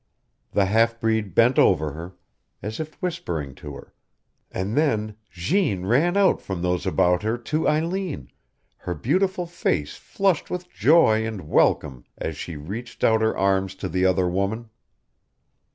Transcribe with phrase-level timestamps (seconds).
[0.53, 2.15] The half breed bent over her,
[2.63, 3.93] as if whispering to her,
[4.51, 8.31] and then Jeanne ran out from those about her to Eileen,
[8.77, 13.87] her beautiful face flushed with joy and welcome as she reached out her arms to
[13.87, 14.71] the other woman.